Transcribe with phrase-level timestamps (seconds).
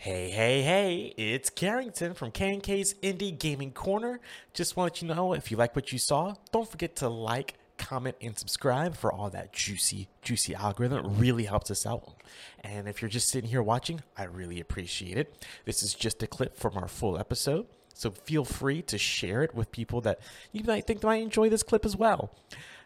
[0.00, 4.20] Hey, hey, hey, it's Karrington from K&K's Indie Gaming Corner.
[4.54, 7.08] Just want to let you know if you like what you saw, don't forget to
[7.08, 11.04] like, comment, and subscribe for all that juicy, juicy algorithm.
[11.04, 12.14] It really helps us out.
[12.60, 15.44] And if you're just sitting here watching, I really appreciate it.
[15.64, 19.52] This is just a clip from our full episode, so feel free to share it
[19.52, 20.20] with people that
[20.52, 22.32] you might think might enjoy this clip as well.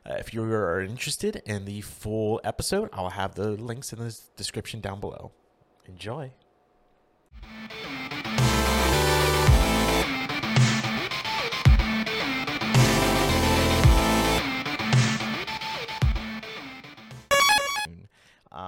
[0.09, 4.19] Uh, if you are interested in the full episode, I'll have the links in the
[4.35, 5.33] description down below.
[5.87, 6.33] Enjoy.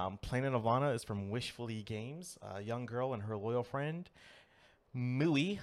[0.05, 2.37] Um, Planet of Lana is from Wishfully Games.
[2.41, 4.09] A young girl and her loyal friend,
[4.95, 5.59] Mui,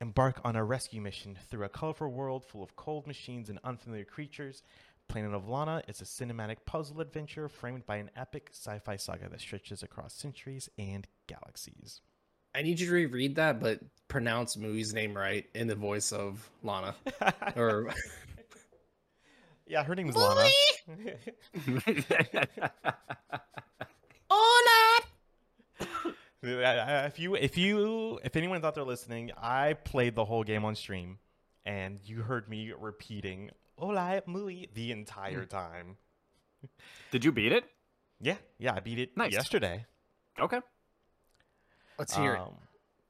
[0.00, 4.04] embark on a rescue mission through a colorful world full of cold machines and unfamiliar
[4.04, 4.62] creatures.
[5.08, 9.28] Planet of Lana is a cinematic puzzle adventure framed by an epic sci fi saga
[9.28, 12.00] that stretches across centuries and galaxies.
[12.58, 16.50] I need you to reread that, but pronounce Mui's name right in the voice of
[16.64, 16.94] Lana.
[17.56, 17.94] or
[19.68, 20.48] yeah, her name is Lana.
[24.30, 25.00] Hola.
[26.42, 30.74] if you if you if anyone's out there listening, I played the whole game on
[30.74, 31.18] stream,
[31.64, 35.46] and you heard me repeating "Hola, muy" the entire Hmm.
[35.48, 35.96] time.
[37.12, 37.64] Did you beat it?
[38.20, 39.32] Yeah, yeah, I beat it Nice.
[39.32, 39.86] yesterday.
[40.40, 40.60] Okay.
[41.98, 42.40] Let's hear it.
[42.40, 42.54] Um,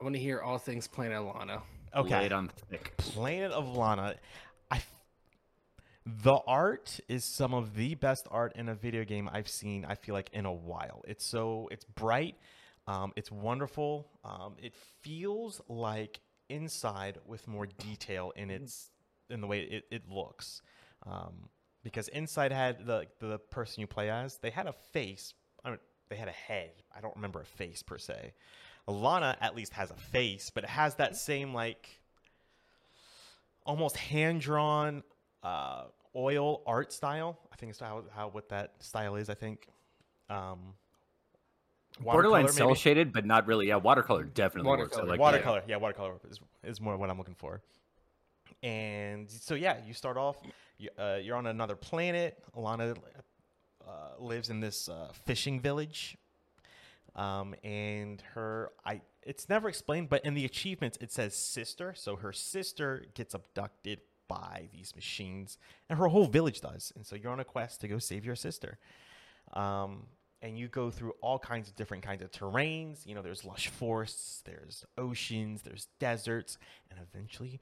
[0.01, 1.63] I want to hear all things Planet Lana.
[1.95, 2.97] okay, Laid on thick.
[2.97, 4.15] Planet of Lana.
[4.71, 4.91] I f-
[6.07, 9.85] the art is some of the best art in a video game I've seen.
[9.85, 11.03] I feel like in a while.
[11.07, 12.37] It's so it's bright.
[12.87, 14.09] Um, it's wonderful.
[14.25, 14.73] Um, it
[15.03, 18.91] feels like inside with more detail in its
[19.29, 20.63] in the way it, it looks.
[21.07, 21.51] Um,
[21.85, 25.35] because inside had the the person you play as, they had a face.
[25.65, 25.79] I mean,
[26.09, 26.71] they had a head.
[26.97, 28.33] I don't remember a face per se.
[28.93, 32.01] Lana at least has a face, but it has that same like
[33.65, 35.03] almost hand drawn
[35.43, 35.85] uh,
[36.17, 37.39] oil art style.
[37.53, 39.29] I think it's how, how what that style is.
[39.29, 39.69] I think.
[40.31, 40.75] Um,
[42.01, 43.69] Borderline cell shaded, but not really.
[43.69, 44.97] Yeah, watercolor definitely works.
[44.97, 45.09] I Watercolor.
[45.11, 45.63] like watercolor.
[45.67, 47.61] Yeah, watercolor is, is more what I'm looking for.
[48.63, 50.37] And so yeah, you start off.
[50.79, 52.39] You, uh, you're on another planet.
[52.57, 52.97] Alana
[53.87, 56.17] uh, lives in this uh, fishing village.
[57.19, 61.93] Um, and her, I, it's never explained, but in the achievements it says sister.
[61.97, 65.59] So her sister gets abducted by these machines,
[65.91, 66.93] and her whole village does.
[66.95, 68.79] And so you're on a quest to go save your sister.
[69.53, 70.07] Um,
[70.43, 73.05] and you go through all kinds of different kinds of terrains.
[73.05, 76.57] You know, there's lush forests, there's oceans, there's deserts,
[76.91, 77.59] and eventually you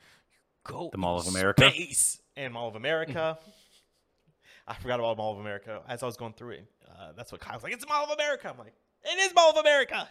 [0.64, 1.70] go The Mall of America.
[1.70, 3.38] space and Mall of America.
[4.68, 6.66] I forgot about Mall of America as I was going through it.
[6.86, 7.72] Uh, that's what Kyle's like.
[7.72, 8.50] It's Mall of America.
[8.50, 8.74] I'm like,
[9.06, 10.08] it is Mall of America.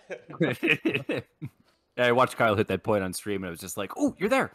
[1.98, 4.30] I watched Kyle hit that point on stream, and I was just like, "Oh, you're
[4.30, 4.52] there!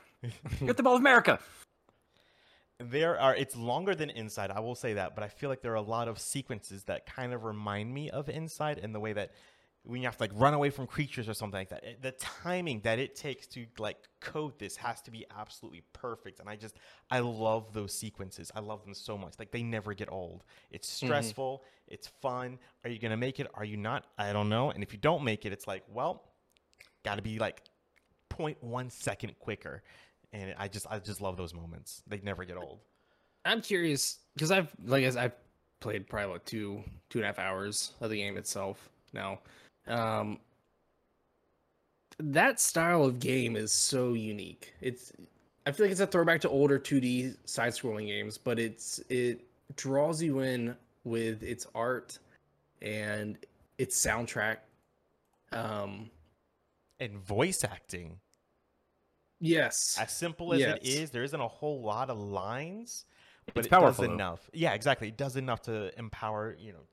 [0.60, 1.38] You're at the Mall of America."
[2.80, 5.72] there are it's longer than inside i will say that but i feel like there
[5.72, 9.12] are a lot of sequences that kind of remind me of inside in the way
[9.12, 9.32] that
[9.84, 12.12] when you have to like run away from creatures or something like that it- the
[12.12, 16.56] timing that it takes to like code this has to be absolutely perfect and i
[16.56, 16.76] just
[17.10, 18.50] i love those sequences.
[18.54, 19.34] I love them so much.
[19.38, 20.44] Like they never get old.
[20.70, 21.06] It's mm-hmm.
[21.06, 21.62] stressful.
[21.88, 22.58] It's fun.
[22.84, 23.48] Are you gonna make it?
[23.54, 24.06] Are you not?
[24.18, 24.70] I don't know.
[24.70, 26.22] And if you don't make it it's like well
[27.04, 27.62] gotta be like
[28.30, 29.82] 0.1 second quicker.
[30.32, 32.02] And i just i just love those moments.
[32.06, 32.80] They never get old.
[33.44, 35.34] I'm curious because I've like as I've
[35.80, 39.40] played probably about two two and a half hours of the game itself now.
[39.86, 40.40] Um,
[42.18, 44.74] that style of game is so unique.
[44.80, 45.12] It's
[45.66, 49.46] I feel like it's a throwback to older 2D side-scrolling games, but it's it
[49.76, 52.18] draws you in with its art
[52.82, 53.38] and
[53.78, 54.58] its soundtrack.
[55.52, 56.10] Um,
[57.00, 58.20] and voice acting
[59.40, 60.82] yes, as simple as it Yes.
[60.82, 63.04] is there isn't a whole lot of lines
[63.54, 66.86] but It's it powerful, does enough yeah exactly it does enough to empower you know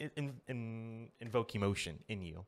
[0.00, 2.44] in, in, in invoke emotion in you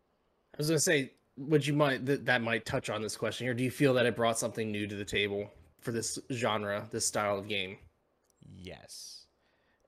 [0.55, 3.54] I was gonna say, would you mind that that might touch on this question here?
[3.54, 5.51] Do you feel that it brought something new to the table
[5.81, 7.78] for this genre, this style of game?
[8.57, 9.19] yes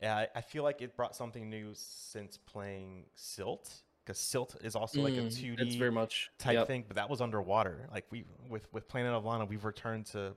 [0.03, 3.73] yeah, I, I feel like it brought something new since playing silt
[4.05, 6.67] because silt is also like a Mm, 2d very much type yep.
[6.67, 10.35] thing but that was underwater like we with with planet of lana we've returned to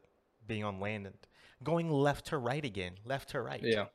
[0.47, 1.15] being on land and
[1.63, 3.85] going left to right again left to right Yeah,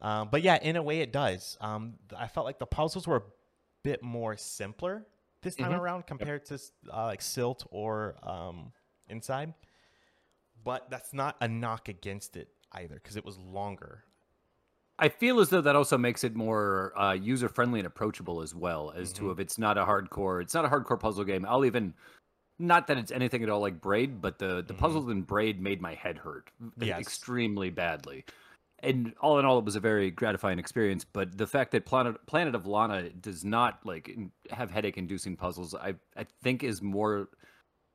[0.00, 1.56] Um, but yeah, in a way, it does.
[1.60, 3.22] Um, I felt like the puzzles were a
[3.82, 5.06] bit more simpler
[5.42, 5.78] this time Mhm.
[5.80, 6.54] around compared to
[6.92, 8.72] uh, like Silt or um,
[9.08, 9.54] Inside.
[10.64, 14.04] But that's not a knock against it either because it was longer.
[14.98, 18.54] I feel as though that also makes it more uh, user friendly and approachable as
[18.54, 18.90] well.
[18.90, 19.32] As to Mhm.
[19.32, 21.46] if it's not a hardcore, it's not a hardcore puzzle game.
[21.46, 21.94] I'll even,
[22.58, 24.78] not that it's anything at all like Braid, but the the Mhm.
[24.78, 26.50] puzzles in Braid made my head hurt
[26.82, 27.00] e- Yes.
[27.00, 28.24] extremely badly.
[28.80, 31.04] And all in all, it was a very gratifying experience.
[31.04, 34.16] But the fact that Planet Planet of Lana does not like
[34.50, 37.28] have headache inducing puzzles, I I think is more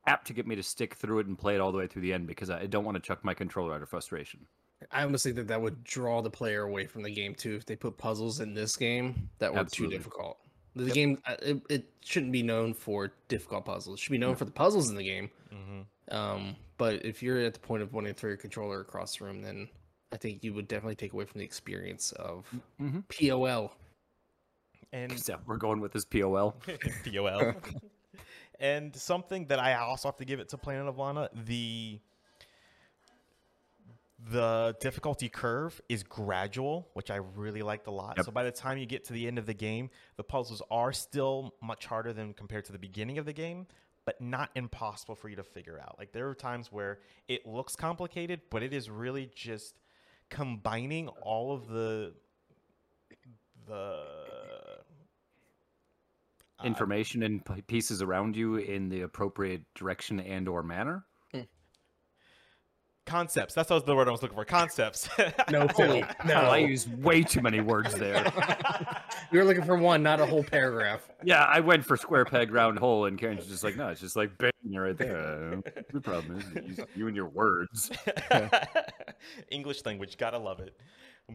[0.06, 2.02] apt to get me to stick through it and play it all the way through
[2.02, 4.46] the end because I don't want to chuck my controller out of frustration.
[4.90, 7.64] I almost think that that would draw the player away from the game too if
[7.64, 9.96] they put puzzles in this game that were Absolutely.
[9.96, 10.38] too difficult.
[10.76, 13.98] The game uh, it, it shouldn't be known for difficult puzzles.
[13.98, 15.30] It should be known for the puzzles in the game.
[15.50, 19.16] hmm Um, but if you're at the point of wanting to throw your controller across
[19.16, 19.68] the room, then
[20.14, 22.46] I think you would definitely take away from the experience of
[22.80, 23.00] Mm-hmm.
[23.28, 23.72] POL.
[24.92, 26.54] And So we're going with this POL.
[27.04, 27.54] POL.
[28.60, 31.98] and something that I also have to give it to Planet of Lana, the
[34.30, 38.14] the difficulty curve is gradual, which I really liked a lot.
[38.16, 38.26] Yep.
[38.26, 40.92] So by the time you get to the end of the game, the puzzles are
[40.92, 43.66] still much harder than compared to the beginning of the game,
[44.06, 45.96] but not impossible for you to figure out.
[45.98, 49.74] Like there are times where it looks complicated, but it is really just
[50.34, 52.12] combining all of the
[53.68, 53.94] the uh,
[56.64, 61.04] Information and p- pieces around you in the appropriate direction and or manner.
[63.06, 63.52] concepts.
[63.54, 64.44] That's what the word I was looking for.
[64.46, 65.08] Concepts.
[65.50, 66.04] No, Philly.
[66.24, 68.24] No, Oh, I use way too many words there.
[69.30, 71.08] we were looking for one, not a whole paragraph.
[71.22, 74.16] yeah, I went for square peg round hole, and Karen's just like, no, it's just
[74.16, 75.62] like bang, you're right there.
[75.92, 77.90] The problem is you, you and your words.
[79.50, 80.76] English language, gotta love it.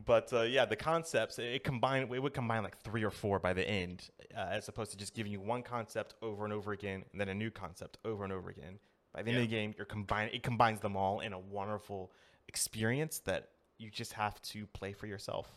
[0.06, 2.04] But uh, yeah, the concepts it combine.
[2.14, 5.16] It would combine like three or four by the end, uh, as opposed to just
[5.16, 8.32] giving you one concept over and over again, and then a new concept over and
[8.32, 8.78] over again.
[9.14, 10.30] By the end of the game, you're combine.
[10.32, 12.12] It combines them all in a wonderful
[12.48, 13.50] experience that
[13.80, 15.48] you just have to play for yourself.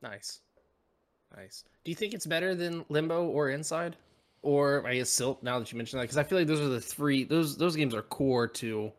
[0.00, 0.40] Nice,
[1.36, 1.64] nice.
[1.84, 3.96] Do you think it's better than Limbo or Inside,
[4.42, 5.42] or I guess Silt?
[5.42, 7.24] Now that you mentioned that, because I feel like those are the three.
[7.24, 8.92] Those those games are core to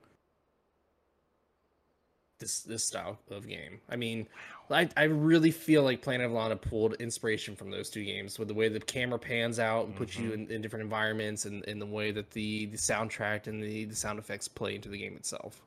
[2.40, 3.80] this this style of game.
[3.90, 4.28] I mean,
[4.70, 8.48] I I really feel like Planet of Lana pulled inspiration from those two games with
[8.48, 11.82] the way the camera pans out and puts you in, in different environments, and, and
[11.82, 15.16] the way that the the soundtrack and the, the sound effects play into the game
[15.16, 15.62] itself.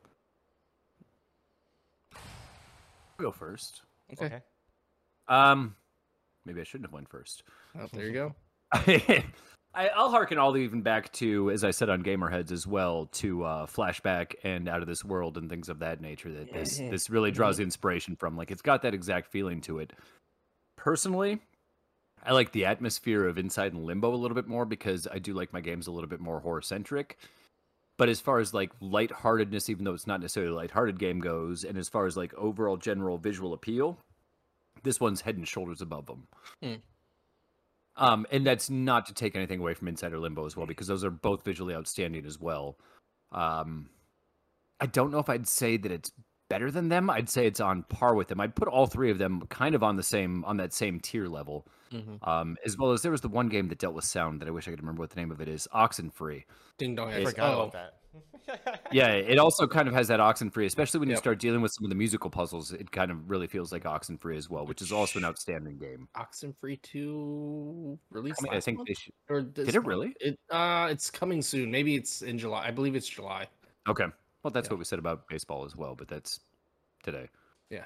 [2.12, 2.20] I'll
[3.18, 3.82] go first.
[4.12, 4.42] Okay.
[5.28, 5.74] Um,
[6.46, 7.42] maybe I shouldn't have went first.
[7.78, 8.34] Oh, there you go.
[9.76, 13.06] I, I'll harken all the even back to, as I said on Gamerheads as well,
[13.12, 16.32] to uh, Flashback and Out of This World and things of that nature.
[16.32, 18.38] That this this really draws inspiration from.
[18.38, 19.92] Like it's got that exact feeling to it.
[20.78, 21.40] Personally,
[22.24, 25.34] I like the atmosphere of Inside and Limbo a little bit more because I do
[25.34, 27.18] like my games a little bit more horror centric.
[27.98, 31.64] But as far as like lightheartedness, even though it's not necessarily a lighthearted game goes,
[31.64, 33.98] and as far as like overall general visual appeal,
[34.86, 36.28] this one's head and shoulders above them.
[36.62, 36.74] Hmm.
[37.98, 40.86] Um, and that's not to take anything away from Inside or Limbo as well, because
[40.86, 42.78] those are both visually outstanding as well.
[43.32, 43.88] Um,
[44.80, 46.12] I don't know if I'd say that it's
[46.48, 47.08] better than them.
[47.08, 48.40] I'd say it's on par with them.
[48.40, 51.26] I'd put all three of them kind of on the same on that same tier
[51.26, 51.66] level.
[51.92, 52.26] Mhm.
[52.26, 54.50] Um, as well as there was the one game that dealt with sound that I
[54.50, 55.68] wish I could remember what the name of it is.
[55.74, 56.44] Oxenfree.
[56.78, 57.08] Ding dong.
[57.08, 57.92] I It's- forgot oh, about that.
[58.92, 61.22] Yeah, it also kind of has that Oxenfree, especially when you Yep.
[61.22, 62.72] start dealing with some of the musical puzzles.
[62.72, 66.08] It kind of really feels like Oxenfree as well, which is also an outstanding game.
[66.16, 68.88] Oxenfree 2 released I, mean, I think month?
[68.88, 69.12] they should.
[69.28, 70.14] or this Did it really?
[70.20, 71.70] It uh it's coming soon.
[71.70, 72.66] Maybe it's in July.
[72.66, 73.48] I believe it's July.
[73.88, 74.06] Okay.
[74.42, 74.74] Well, that's Yeah.
[74.74, 76.40] what we said about baseball as well, but that's
[77.02, 77.28] today.
[77.68, 77.84] Yeah.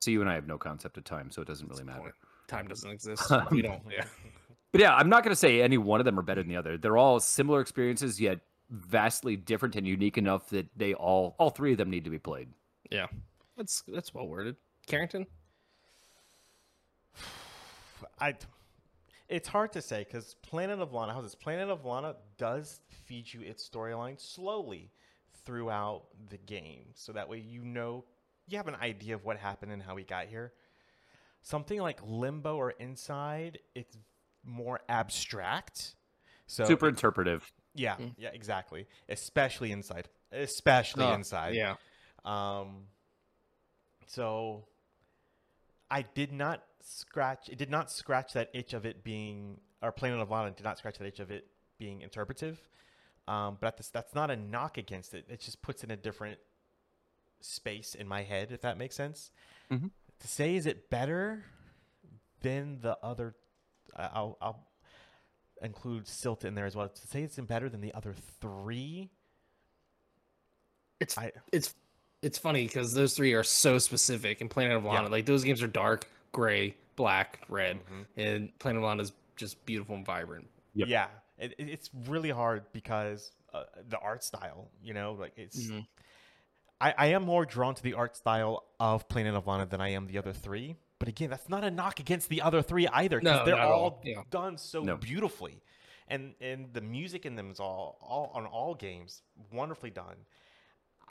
[0.00, 2.02] So you and I have no concept of time, so it doesn't really That's the
[2.02, 2.12] matter.
[2.12, 2.14] point.
[2.52, 3.30] Time doesn't exist.
[3.50, 3.82] we don't.
[3.90, 4.04] Yeah.
[4.72, 6.56] But yeah, I'm not going to say any one of them are better than the
[6.56, 6.78] other.
[6.78, 8.40] They're all similar experiences, yet
[8.70, 12.18] vastly different and unique enough that they all, all three of them need to be
[12.18, 12.48] played.
[12.90, 13.06] Yeah.
[13.56, 14.56] That's that's well worded.
[14.86, 15.26] Karrington?
[18.20, 18.34] I.
[19.28, 21.34] It's hard to say because Planet of Lana, how's this?
[21.34, 24.90] Planet of Lana does feed you its storyline slowly
[25.44, 28.04] throughout the game, so that way you know
[28.46, 30.52] you have an idea of what happened and how we got here.
[31.42, 33.96] Something like Limbo or Inside, it's
[34.44, 35.94] more abstract.
[36.46, 37.50] So Super interpretive.
[37.74, 38.14] yeah, Mm.
[38.16, 38.86] yeah, exactly.
[39.08, 41.54] Especially Inside, especially Oh, Inside.
[41.54, 41.76] Yeah.
[42.24, 42.86] Um,
[44.06, 44.64] so
[45.90, 47.48] I did not scratch.
[47.48, 50.78] It did not scratch that itch of it being, or Planet of Lana did not
[50.78, 51.46] scratch that itch of it
[51.78, 52.60] being interpretive.
[53.28, 55.26] Um, but this, that's not a knock against it.
[55.28, 56.38] It just puts in a different
[57.40, 59.30] space in my head, if that makes sense.
[59.70, 59.90] Mhm.
[60.22, 61.44] To say is it better
[62.40, 63.34] than the other?
[63.96, 64.66] I- I'll, I'll
[65.62, 66.88] include Silt in there as well.
[66.88, 69.10] To say it's better than the other three,
[71.00, 71.74] It's I it's
[72.22, 75.08] it's funny because those three are so specific, and Planet of Lana, Yeah.
[75.08, 78.06] like those games are dark, gray, black, red, Mhm.
[78.16, 80.48] and Planet of Lana is just beautiful and vibrant.
[80.74, 80.88] Yep.
[80.88, 85.66] Yeah, it, it- it's really hard because uh, the art style, you know, like it's.
[85.66, 85.86] Mhm.
[86.82, 89.90] I, I am more drawn to the art style of Planet of Lana than I
[89.90, 90.74] am the other three.
[90.98, 93.20] But again, that's not a knock against the other three either.
[93.20, 94.22] 'cause No, they're all, all yeah.
[94.30, 94.96] done so No.
[94.96, 95.62] beautifully,
[96.08, 99.22] and and the music in them is all all on all games
[99.52, 100.16] wonderfully done.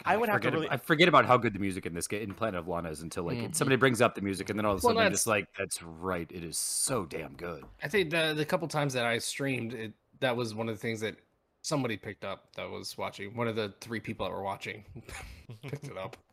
[0.06, 0.70] I would have to forget, really.
[0.72, 3.02] I forget about how good the music in this game in Planet of Lana is
[3.02, 3.54] until like Mhm.
[3.56, 5.48] somebody brings up the music and then all of a Well, sudden I'm just like,
[5.58, 7.64] that's right, it is so damn good.
[7.84, 10.80] I think the the couple times that I streamed, it that was one of the
[10.82, 11.18] things that
[11.62, 13.36] somebody picked up that was watching.
[13.36, 14.84] One of the three people that were watching
[15.64, 16.18] picked it up.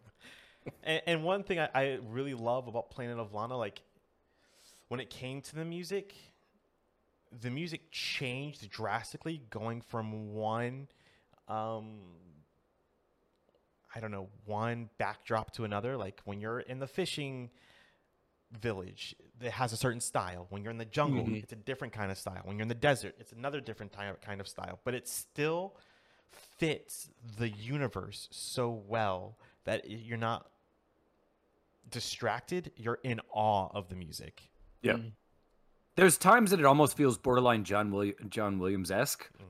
[0.84, 3.80] And, and one thing I, I really love about Planet of Lana, like
[4.88, 6.14] when it came to the music,
[7.40, 10.88] the music changed drastically, going from one,
[11.48, 12.00] um,
[13.94, 15.96] I don't know, one backdrop to another.
[15.96, 17.48] Like when you're in the fishing
[18.52, 20.46] village, it has a certain style.
[20.50, 21.42] When you're in the jungle, Mhm.
[21.42, 22.42] it's a different kind of style.
[22.44, 24.80] When you're in the desert, it's another different ty- kind of style.
[24.84, 25.76] But it still
[26.30, 30.50] fits the universe so well that you're not
[31.90, 32.72] distracted.
[32.76, 34.50] You're in awe of the music.
[34.82, 34.94] Yeah.
[34.94, 35.12] Mhm.
[35.96, 39.44] There's times that it almost feels borderline John Willi- John Williams esque, hmm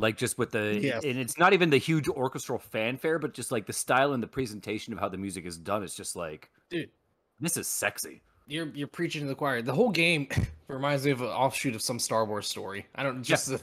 [0.00, 1.02] like just with the Yes.
[1.04, 4.28] and it's not even the huge orchestral fanfare, but just like the style and the
[4.28, 5.82] presentation of how the music is done.
[5.82, 6.92] It's just like, Dude,
[7.40, 8.22] this is sexy.
[8.48, 9.62] You're you're preaching to the choir.
[9.62, 10.28] The whole game
[10.68, 12.86] reminds me of an offshoot of some Star Wars story.
[12.94, 13.60] I don't just the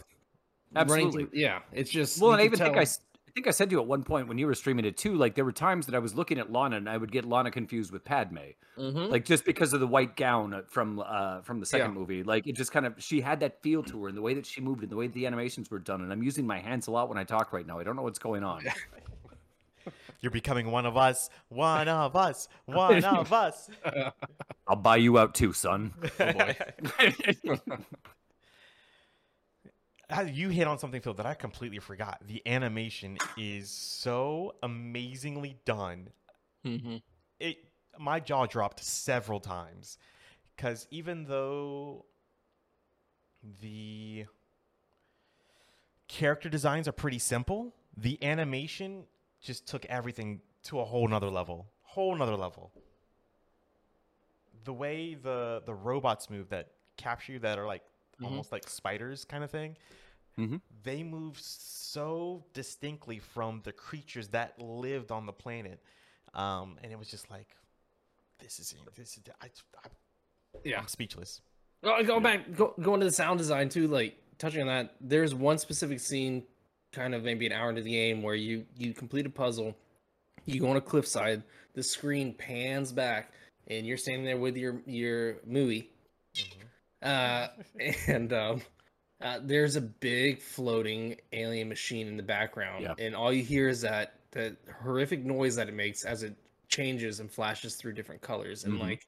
[0.75, 1.25] Absolutely.
[1.25, 3.51] through- yeah, it's just Well, and I even think tell- I, s- I think I
[3.51, 5.15] said to you at one point when you were streaming it too.
[5.15, 7.51] Like there were times that I was looking at Lana and I would get Lana
[7.51, 8.37] confused with Padme,
[8.77, 9.09] Mhm.
[9.09, 11.99] like just because of the white gown uh, from uh from the second Yeah.
[11.99, 12.23] movie.
[12.23, 14.45] Like it just kind of she had that feel to her and the way that
[14.45, 16.01] she moved and the way the animations were done.
[16.01, 17.77] And I'm using my hands a lot when I talk right now.
[17.79, 18.63] I don't know what's going on.
[20.25, 21.29] You're becoming one of us.
[21.49, 22.47] One of us.
[22.65, 23.69] One of us.
[24.67, 25.93] I'll buy you out too, son.
[26.19, 26.55] Oh, boy.
[30.27, 32.21] You hit on something, Phil, that I completely forgot.
[32.25, 36.09] The animation is so amazingly done.
[36.65, 37.03] Mhm.
[37.39, 37.57] It
[37.99, 39.99] my jaw dropped several times
[40.55, 42.05] because even though
[43.61, 44.25] the
[46.07, 49.05] character designs are pretty simple, the animation
[49.45, 51.67] just took everything to a whole nother level.
[51.83, 52.71] Whole nother level.
[54.63, 57.83] The way the the robots move that capture you that are like
[58.19, 58.25] Mhm.
[58.25, 59.77] almost like spiders kind of thing.
[60.37, 60.61] Mhm.
[60.83, 65.81] They move so distinctly from the creatures that lived on the planet,
[66.33, 67.55] um, and it was just like,
[68.39, 69.47] this is this is I,
[69.83, 69.87] I,
[70.63, 70.79] Yeah.
[70.79, 71.41] I'm speechless.
[71.81, 73.87] Well, go back, go going to the sound design too.
[73.87, 76.47] Like touching on that, there's one specific scene,
[76.95, 79.75] kind of maybe an hour into the game, where you you complete a puzzle,
[80.45, 83.33] you go on a cliffside, the screen pans back,
[83.67, 85.91] and you're standing there with your your movie,
[87.01, 87.47] uh,
[88.07, 88.61] and um,
[89.21, 92.93] uh, there's a big floating alien machine in the background, Yeah.
[92.97, 96.35] and all you hear is that that horrific noise that it makes as it
[96.67, 98.79] changes and flashes through different colors, and Mhm.
[98.79, 99.05] like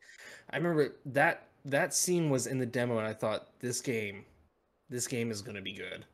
[0.51, 4.25] I remember that that scene was in the demo, and I thought this game,
[4.89, 6.05] this game is gonna be good.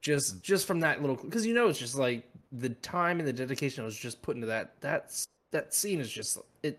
[0.00, 3.32] Just just from that little, because you know it's just like the time and the
[3.32, 4.74] dedication I was just put into that.
[4.80, 6.78] That's that scene is just it.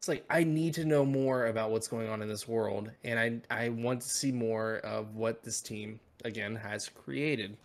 [0.00, 3.18] It's like I need to know more about what's going on in this world, and
[3.18, 7.56] I I want to see more of what this team again has created.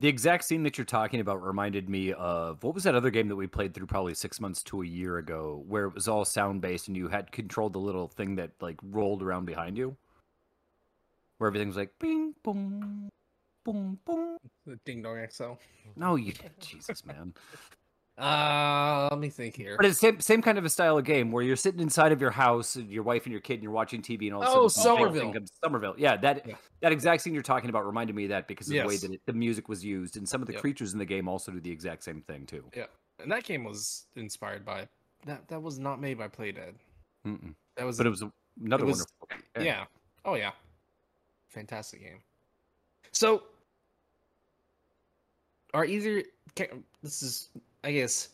[0.00, 3.26] The exact scene that you're talking about reminded me of what was that other game
[3.28, 6.24] that we played through probably six months to a year ago, where it was all
[6.24, 9.96] sound based and you had controlled the little thing that like rolled around behind you,
[11.38, 13.08] where everything was like bing boom,
[13.72, 14.38] boom boom.
[14.66, 15.52] The Ding Dong XL.
[15.96, 17.34] No, you Jesus man.
[18.18, 19.76] Uh, let me think here.
[19.76, 22.20] But it's same same kind of a style of game where you're sitting inside of
[22.20, 24.48] your house, and your wife and your kid, and you're watching TV, and all of
[24.48, 25.32] a Oh, sudden, some big thing Somerville.
[25.34, 26.56] comes- Somerville, yeah, that Yeah.
[26.80, 29.12] that exact scene you're talking about reminded me of that because of the way that
[29.12, 30.62] it, the music was used, and some of the Yep.
[30.62, 32.68] creatures in the game also do the exact same thing too.
[32.74, 32.86] Yeah,
[33.20, 34.88] and that game was inspired by
[35.24, 35.46] that.
[35.46, 36.74] That was not made by Playdead.
[37.24, 37.54] Mm-mm.
[37.76, 38.24] That was But it was
[38.60, 39.64] another was- wonderful.
[39.64, 39.84] yeah.
[40.24, 40.50] Oh yeah.
[41.50, 42.18] Fantastic game.
[43.12, 43.44] So
[45.74, 46.22] are either
[47.02, 47.50] this is
[47.84, 48.28] I guess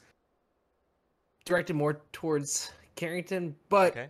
[1.44, 4.08] directed more towards Karrington, but Okay.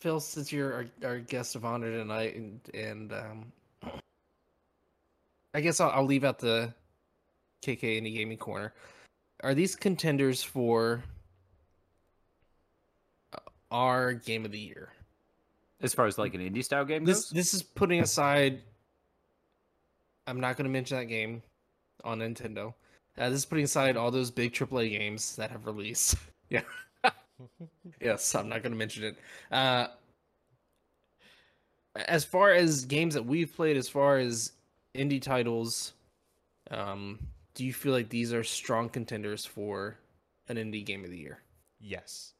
[0.00, 3.52] Phil, since you're our, our guest of honor tonight, and and um,
[5.54, 6.74] I guess I'll, I'll leave out the
[7.62, 8.74] KK Indie Gaming Corner.
[9.42, 11.02] Are these contenders for
[13.32, 13.38] uh,
[13.70, 14.90] our game of the year?
[15.80, 18.60] As far as like an indie style game This goes, this is putting aside.
[20.26, 21.42] I'm not going to mention that game
[22.04, 22.74] on Nintendo.
[23.16, 26.16] Uh, this is putting aside all those big AAA games that have released.
[26.50, 26.62] yeah.
[28.00, 29.16] yes, I'm not going to mention it.
[29.50, 29.88] Uh,
[32.08, 34.52] as far as games that we've played, as far as
[34.94, 35.92] indie titles,
[36.70, 37.18] um,
[37.54, 39.96] do you feel like these are strong contenders for
[40.48, 41.38] an indie game of the year?
[41.80, 42.32] Yes.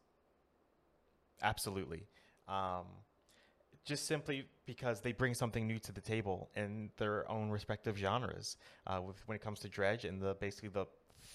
[1.42, 2.06] Absolutely.
[2.48, 2.84] Um,
[3.84, 8.56] just simply because they bring something new to the table in their own respective genres.
[8.86, 10.86] Uh, with, when it comes to Dredge and the basically the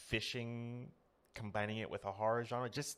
[0.08, 0.90] fishing,
[1.36, 2.98] combining it with a horror genre, just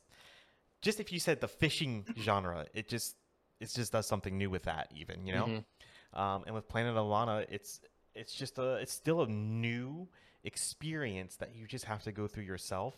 [0.80, 3.16] just if you said the fishing genre, it just
[3.60, 4.90] it just does something new with that.
[4.94, 6.18] Even you know, Mhm.
[6.18, 7.80] um, and with Planet of Lana, it's
[8.14, 10.08] it's just a it's still a new
[10.44, 12.94] experience that you just have to go through yourself.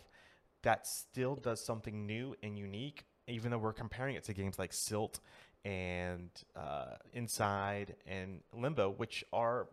[0.63, 4.73] That still does something new and unique, even though we're comparing it to games like
[4.73, 5.19] Silt
[5.65, 9.67] and uh, Inside and Limbo, which are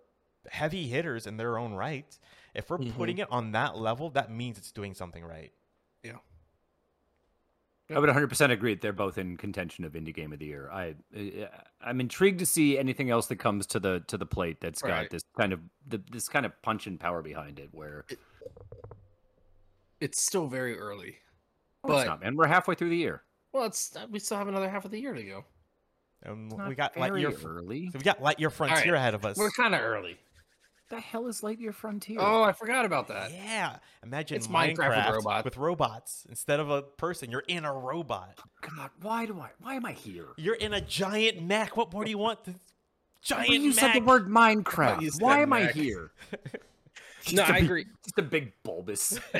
[0.51, 2.19] heavy hitters in their own right.
[2.55, 2.95] If we're Mhm.
[2.95, 5.53] putting it on that level, that means it's doing something right.
[6.03, 6.19] Yeah.
[7.95, 10.71] I would 100% agree that they're both in contention of indie game of the year.
[10.73, 11.47] I uh,
[11.83, 15.11] I'm intrigued to see anything else that comes to the to the plate that's got
[15.11, 17.69] this kind of the, this kind of punch and power behind it.
[17.73, 18.07] Where
[20.01, 21.09] It's still very early.
[21.09, 21.19] It's
[21.85, 23.25] But- not, man, we're halfway through the year.
[23.53, 25.45] Well, it's we still have another half of the year to go.
[26.25, 27.45] And It's we got light Lightyear.
[27.45, 27.91] early.
[27.93, 29.37] So we got Lightyear Frontier ahead of us.
[29.37, 30.17] We're kind of early.
[30.91, 32.19] the hell is Lightyear Frontier?
[32.21, 33.33] Oh, I forgot about that.
[33.33, 35.45] Yeah, imagine It's Minecraft, Minecraft with robots.
[35.45, 37.31] with robots instead of a person.
[37.31, 38.39] You're in a robot.
[38.41, 39.51] Oh, God, why do I?
[39.61, 40.27] Why am I here?
[40.37, 41.77] You're in a giant mech.
[41.77, 42.45] What more do you want?
[42.45, 42.55] The
[43.23, 43.79] giant But you mech.
[43.79, 45.11] said the word Minecraft.
[45.13, 45.75] said Why am I mech.
[45.75, 46.13] here?
[47.31, 47.85] No, Just a I big- agree.
[48.05, 49.17] Just a big bulbous.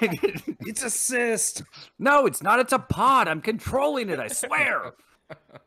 [0.00, 1.62] It's a cyst.
[1.98, 2.58] no, it's not.
[2.58, 3.28] It's a pod.
[3.28, 4.18] I'm controlling it.
[4.18, 4.92] I swear.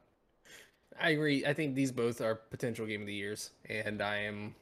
[0.99, 1.45] I agree.
[1.45, 4.55] I think these both are potential game of the years, and I am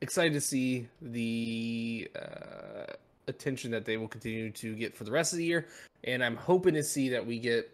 [0.00, 2.92] excited to see the uh,
[3.26, 5.66] attention that they will continue to get for the rest of the year.
[6.04, 7.70] And I'm hoping to see that we get,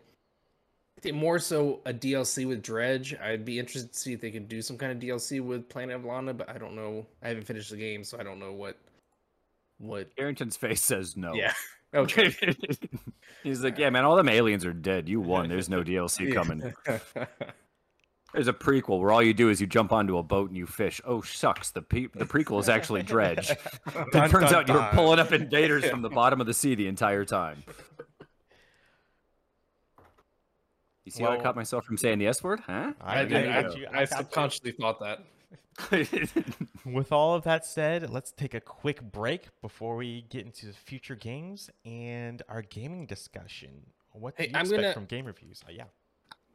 [1.12, 3.16] more so a DLC with Dredge.
[3.20, 5.96] I'd be interested to see if they could do some kind of DLC with Planet
[5.96, 7.04] of Lana, but I don't know.
[7.22, 8.78] I haven't finished the game, so I don't know what.
[9.78, 10.08] What?
[10.16, 11.34] Arrington's face says no.
[11.34, 11.52] Yeah.
[11.94, 12.34] Okay.
[13.42, 15.10] He's like, yeah, man, all them aliens are dead.
[15.10, 15.50] You won.
[15.50, 16.72] There's no DLC coming.
[18.34, 20.66] There's a prequel where all you do is you jump onto a boat and you
[20.66, 21.00] fish.
[21.04, 23.50] Oh shucks, the pe- the prequel is actually Dredge.
[23.50, 23.58] it
[24.12, 24.94] Dun, turns dun, out you were dun.
[24.94, 27.62] pulling up invaders from the bottom of the sea the entire time.
[31.04, 32.92] You see how I caught myself from saying the S word, huh?
[33.00, 33.48] I, I, I did.
[33.48, 33.94] I, got.
[33.94, 35.18] I subconsciously thought that.
[36.84, 41.16] With all of that said, let's take a quick break before we get into future
[41.16, 43.70] games and our gaming discussion.
[44.12, 45.62] What do Hey, you I'm expect gonna- from game reviews?
[45.66, 45.84] Uh, yeah.